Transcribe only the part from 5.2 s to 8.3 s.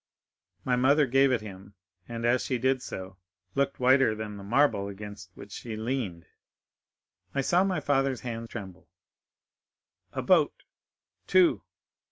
which she leaned. I saw my father's